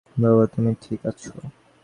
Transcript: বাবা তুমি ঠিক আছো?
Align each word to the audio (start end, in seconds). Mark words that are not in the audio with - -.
বাবা 0.15 0.45
তুমি 0.53 0.71
ঠিক 0.81 0.99
আছো? 1.05 1.31